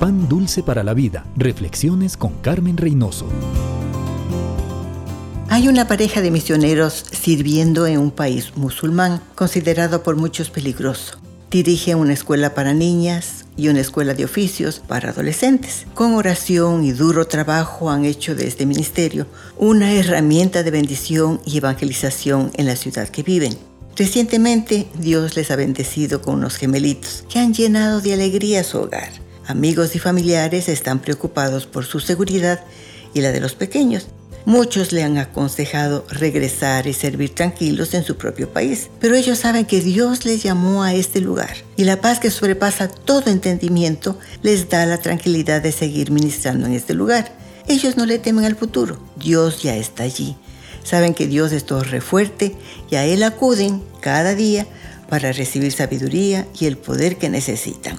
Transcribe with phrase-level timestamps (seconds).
[0.00, 1.26] Pan Dulce para la Vida.
[1.36, 3.26] Reflexiones con Carmen Reynoso.
[5.50, 11.18] Hay una pareja de misioneros sirviendo en un país musulmán considerado por muchos peligroso.
[11.50, 15.84] Dirige una escuela para niñas y una escuela de oficios para adolescentes.
[15.92, 19.26] Con oración y duro trabajo han hecho de este ministerio
[19.58, 23.54] una herramienta de bendición y evangelización en la ciudad que viven.
[23.96, 29.10] Recientemente Dios les ha bendecido con unos gemelitos que han llenado de alegría su hogar.
[29.50, 32.60] Amigos y familiares están preocupados por su seguridad
[33.14, 34.06] y la de los pequeños.
[34.44, 39.64] Muchos le han aconsejado regresar y servir tranquilos en su propio país, pero ellos saben
[39.64, 44.68] que Dios les llamó a este lugar y la paz que sobrepasa todo entendimiento les
[44.68, 47.36] da la tranquilidad de seguir ministrando en este lugar.
[47.66, 50.36] Ellos no le temen al futuro, Dios ya está allí.
[50.84, 52.54] Saben que Dios es torre fuerte
[52.88, 54.68] y a Él acuden cada día
[55.08, 57.98] para recibir sabiduría y el poder que necesitan.